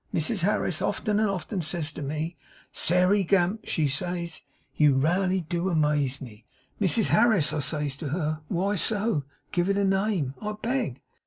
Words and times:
Mrs 0.11 0.39
Harris 0.41 0.81
often 0.81 1.19
and 1.19 1.29
often 1.29 1.61
says 1.61 1.91
to 1.91 2.01
me, 2.01 2.35
"Sairey 2.73 3.23
Gamp," 3.23 3.59
she 3.67 3.87
says, 3.87 4.41
"you 4.75 4.95
raly 4.95 5.41
do 5.41 5.69
amaze 5.69 6.19
me!" 6.19 6.43
"Mrs 6.81 7.09
Harris," 7.09 7.53
I 7.53 7.59
says 7.59 7.97
to 7.97 8.09
her, 8.09 8.41
"why 8.47 8.77
so? 8.77 9.25
Give 9.51 9.69
it 9.69 9.77
a 9.77 9.85
name, 9.85 10.33
I 10.41 10.53
beg." 10.59 11.03